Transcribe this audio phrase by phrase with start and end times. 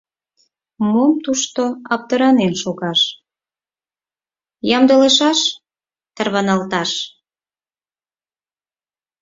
[0.91, 1.63] Мом тушто
[1.93, 3.01] аптыранен шогаш:
[4.77, 5.39] ямдылышаш,
[6.15, 6.91] тарваналташ!